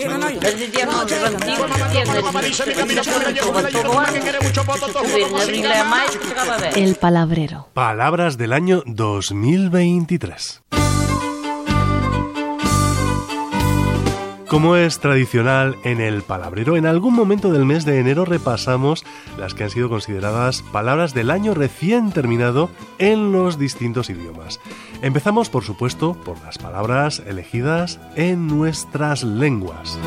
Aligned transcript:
El 6.75 6.95
palabrero. 6.95 7.69
Palabras 7.75 8.39
del 8.39 8.55
año 8.55 8.83
2023. 8.87 10.63
Como 14.51 14.75
es 14.75 14.99
tradicional 14.99 15.77
en 15.85 16.01
el 16.01 16.23
palabrero, 16.23 16.77
en 16.77 16.85
algún 16.85 17.15
momento 17.15 17.53
del 17.53 17.65
mes 17.65 17.85
de 17.85 18.01
enero 18.01 18.25
repasamos 18.25 19.05
las 19.39 19.55
que 19.55 19.63
han 19.63 19.71
sido 19.71 19.89
consideradas 19.89 20.63
palabras 20.73 21.15
del 21.15 21.31
año 21.31 21.55
recién 21.55 22.11
terminado 22.11 22.69
en 22.99 23.31
los 23.31 23.61
distintos 23.61 24.11
idiomas. 24.11 24.59
Empezamos, 25.03 25.51
por 25.51 25.63
supuesto, 25.63 26.15
por 26.15 26.37
las 26.43 26.59
palabras 26.59 27.23
elegidas 27.29 28.01
en 28.17 28.49
nuestras 28.49 29.23
lenguas. 29.23 30.01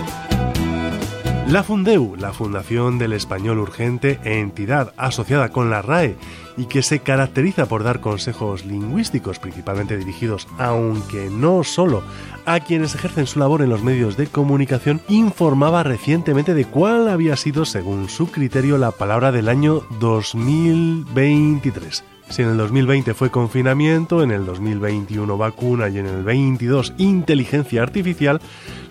La 1.48 1.62
Fundeu, 1.62 2.16
la 2.16 2.32
Fundación 2.32 2.98
del 2.98 3.12
Español 3.12 3.60
Urgente, 3.60 4.18
entidad 4.24 4.94
asociada 4.96 5.50
con 5.50 5.70
la 5.70 5.82
RAE 5.82 6.16
y 6.56 6.66
que 6.66 6.82
se 6.82 7.00
caracteriza 7.00 7.66
por 7.66 7.84
dar 7.84 8.00
consejos 8.00 8.66
lingüísticos 8.66 9.40
principalmente 9.40 9.98
dirigidos, 9.98 10.48
aunque 10.58 11.30
no 11.30 11.66
solo, 11.66 12.02
a 12.46 12.62
quienes 12.62 12.96
ejercen 12.96 13.28
su 13.28 13.40
labor 13.40 13.62
en 13.62 13.70
los 13.70 13.84
medios 13.84 14.16
de 14.16 14.28
comunicación, 14.28 15.02
informaba 15.10 15.84
recientemente 15.84 16.54
de 16.54 16.66
cuál 16.66 17.10
había 17.10 17.36
sido, 17.36 17.66
según 17.66 18.08
su 18.08 18.32
criterio, 18.32 18.78
la 18.78 18.92
palabra 18.92 19.34
del 19.34 19.50
año 19.50 19.82
2023. 20.00 22.13
Si 22.30 22.42
en 22.42 22.50
el 22.50 22.58
2020 22.58 23.14
fue 23.14 23.30
confinamiento, 23.30 24.24
en 24.24 24.32
el 24.32 24.46
2021 24.46 25.38
vacuna 25.38 25.90
y 25.90 26.00
en 26.00 26.08
el 26.08 26.24
22 26.24 26.94
inteligencia 26.98 27.84
artificial, 27.84 28.42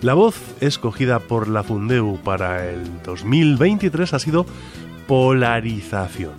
la 0.01 0.13
voz 0.13 0.39
escogida 0.61 1.19
por 1.19 1.47
la 1.47 1.63
Fundeu 1.63 2.17
para 2.23 2.69
el 2.69 3.01
2023 3.03 4.13
ha 4.13 4.19
sido 4.19 4.45
polarización. 5.07 6.31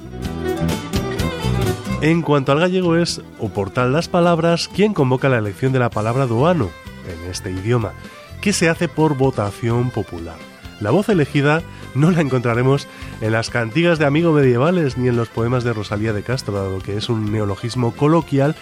En 2.01 2.23
cuanto 2.23 2.53
al 2.53 2.61
gallego 2.61 2.97
es 2.97 3.23
o 3.39 3.49
portal 3.49 3.93
las 3.93 4.09
palabras 4.09 4.69
quien 4.69 4.93
convoca 4.93 5.29
la 5.29 5.39
elección 5.39 5.73
de 5.73 5.79
la 5.79 5.91
palabra 5.91 6.27
duano 6.27 6.71
en 7.09 7.31
este 7.31 7.51
idioma, 7.51 7.93
que 8.41 8.53
se 8.53 8.69
hace 8.69 8.89
por 8.89 9.17
votación 9.17 9.91
popular. 9.91 10.54
La 10.81 10.91
voz 10.91 11.09
elegida 11.09 11.63
no 11.95 12.11
la 12.11 12.21
encontraremos 12.21 12.89
en 13.21 13.33
las 13.33 13.51
cantigas 13.51 13.99
de 13.99 14.07
amigos 14.07 14.35
medievales 14.35 14.99
ni 14.99 15.09
en 15.09 15.17
los 15.17 15.29
poemas 15.29 15.65
de 15.65 15.73
Rosalía 15.73 16.13
de 16.13 16.23
Castro, 16.23 16.55
dado 16.55 16.79
que 16.81 16.97
es 16.97 17.09
un 17.09 17.33
neologismo 17.33 17.93
coloquial 17.93 18.57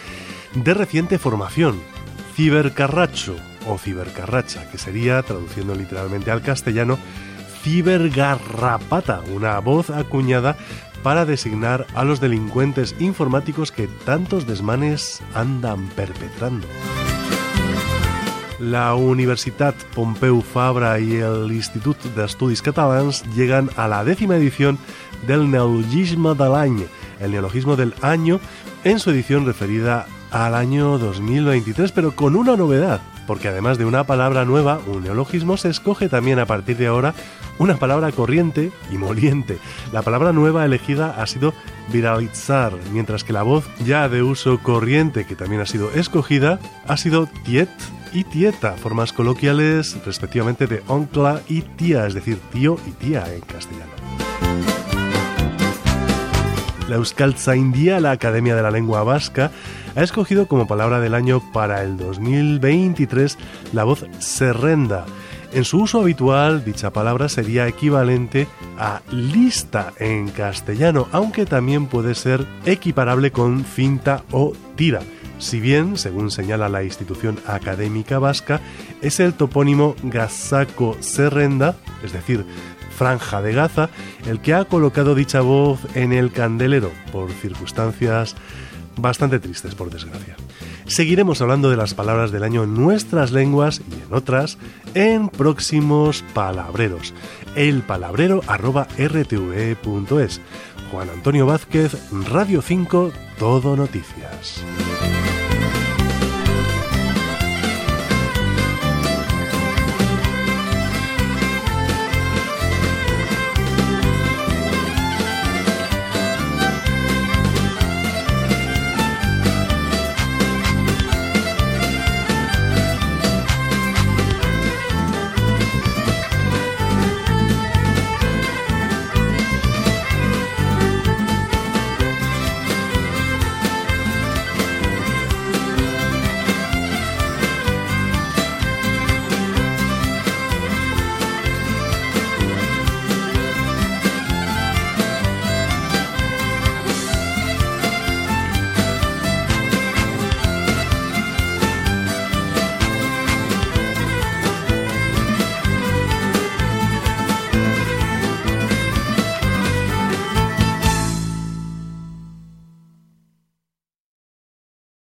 de 0.55 0.75
reciente 0.75 1.19
formación. 1.19 1.81
Cibercarracho 2.35 3.37
o 3.67 3.79
cibercarracha, 3.79 4.71
que 4.71 4.79
sería, 4.79 5.23
traduciendo 5.23 5.75
literalmente 5.75 6.31
al 6.31 6.43
castellano, 6.43 6.99
cibergarrapata, 7.63 9.21
una 9.33 9.59
voz 9.61 9.91
acuñada 9.91 10.57
para 11.03 11.25
designar 11.25 11.87
a 11.95 12.05
los 12.05 12.21
delincuentes 12.21 12.95
informáticos 12.99 13.73
que 13.73 13.89
tantos 13.89 14.47
desmanes 14.47 15.21
andan 15.35 15.89
perpetrando. 15.89 16.69
La 18.63 18.95
Universitat 18.95 19.75
Pompeu 19.93 20.41
Fabra 20.41 21.01
y 21.01 21.17
el 21.17 21.51
Institut 21.51 21.97
d'Estudis 22.15 22.63
Catalans 22.63 23.25
llegan 23.35 23.69
a 23.75 23.89
la 23.89 24.05
décima 24.05 24.37
edición 24.37 24.79
del 25.27 25.51
Neologisme 25.51 26.37
de 26.37 26.49
l'any, 26.49 26.87
el 27.19 27.33
neologismo 27.33 27.75
del 27.75 27.93
año, 28.03 28.39
en 28.85 29.01
su 29.01 29.11
edición 29.11 29.47
referida 29.47 30.07
al 30.31 30.55
año 30.55 30.97
2023, 30.99 31.91
pero 31.91 32.15
con 32.15 32.37
una 32.37 32.55
novedad, 32.55 33.01
porque 33.27 33.49
además 33.49 33.79
de 33.79 33.85
una 33.85 34.05
palabra 34.05 34.45
nueva, 34.45 34.79
un 34.87 35.03
neologismo, 35.03 35.57
se 35.57 35.69
escoge 35.69 36.09
también 36.09 36.39
a 36.39 36.47
partir 36.47 36.77
de 36.77 36.87
ahora 36.87 37.15
una 37.59 37.79
palabra 37.79 38.13
corriente 38.13 38.71
y 38.93 38.97
moliente. 38.97 39.59
La 39.93 40.03
palabra 40.03 40.33
nueva 40.33 40.65
elegida 40.65 41.21
ha 41.21 41.27
sido 41.27 41.53
viralizar, 41.93 42.75
mientras 42.93 43.25
que 43.25 43.33
la 43.33 43.43
voz 43.43 43.69
ya 43.85 44.09
de 44.09 44.23
uso 44.23 44.61
corriente, 44.61 45.27
que 45.27 45.35
también 45.35 45.63
ha 45.63 45.67
sido 45.67 45.91
escogida, 45.91 46.61
ha 46.87 46.97
sido 46.97 47.27
tiet 47.45 47.69
y 48.13 48.25
tieta, 48.25 48.73
formas 48.73 49.13
coloquiales 49.13 49.97
respectivamente 50.05 50.67
de 50.67 50.83
oncla 50.87 51.41
y 51.49 51.63
tía, 51.63 52.07
es 52.07 52.15
decir, 52.15 52.39
tío 52.53 52.77
y 52.87 52.91
tía 52.91 53.25
en 53.33 53.41
castellano. 53.41 53.93
La 56.89 56.97
Euskaltzaindia, 56.97 58.01
la 58.01 58.11
Academia 58.11 58.55
de 58.55 58.63
la 58.63 58.71
Lengua 58.71 59.03
Vasca, 59.03 59.51
ha 59.95 60.03
escogido 60.03 60.47
como 60.47 60.67
palabra 60.67 61.01
del 61.01 61.15
año 61.15 61.43
para 61.53 61.83
el 61.83 61.97
2023 61.97 63.39
la 63.73 63.85
voz 63.85 64.05
serrenda. 64.19 65.07
En 65.53 65.65
su 65.65 65.83
uso 65.83 66.01
habitual, 66.01 66.65
dicha 66.65 66.91
palabra 66.91 67.29
sería 67.29 67.69
equivalente 67.69 68.47
a 68.79 69.03
lista 69.11 69.93
en 69.99 70.29
castellano, 70.29 71.09
aunque 71.13 71.45
también 71.45 71.87
puede 71.87 72.15
ser 72.15 72.47
equiparable 72.65 73.33
con 73.33 73.65
cinta 73.65 74.25
o 74.31 74.53
tira 74.77 75.01
si 75.43 75.61
bien, 75.61 75.99
según 75.99 76.31
señala 76.31 76.69
la 76.69 76.85
institución 76.85 77.39
académica 77.47 78.19
vasca, 78.19 78.61
es 79.01 79.21
el 79.21 79.35
topónimo 79.35 79.97
Gazaco 80.03 80.97
Serrenda, 81.01 81.77
es 82.03 82.13
decir, 82.13 82.47
franja 82.97 83.43
de 83.43 83.53
Gaza, 83.53 83.91
el 84.27 84.41
que 84.41 84.55
ha 84.55 84.65
colocado 84.65 85.15
dicha 85.15 85.41
voz 85.41 85.81
en 85.95 86.13
el 86.13 86.31
candelero 86.31 86.91
por 87.11 87.31
circunstancias 87.33 88.37
bastante 88.97 89.41
tristes, 89.41 89.75
por 89.75 89.91
desgracia. 89.91 90.37
Seguiremos 90.87 91.41
hablando 91.41 91.71
de 91.71 91.77
las 91.77 91.95
palabras 91.95 92.31
del 92.31 92.45
año 92.45 92.65
en 92.65 92.75
nuestras 92.75 93.33
lenguas 93.33 93.81
y 93.91 93.95
en 93.95 94.15
otras 94.15 94.59
en 94.95 95.29
próximos 95.29 96.23
palabreros. 96.35 97.15
El 97.57 97.83
palabrero 97.83 98.43
rtve.es. 98.47 100.41
Juan 100.91 101.09
Antonio 101.09 101.47
Vázquez, 101.47 101.97
Radio 102.29 102.61
5, 102.61 103.13
Todo 103.39 103.77
Noticias. 103.77 104.63